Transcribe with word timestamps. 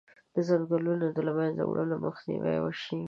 د 0.35 0.37
ځنګلونو 0.47 1.05
د 1.15 1.17
له 1.27 1.31
منځه 1.39 1.63
وړلو 1.65 1.95
مخنیوی 2.05 2.57
وشي. 2.59 2.97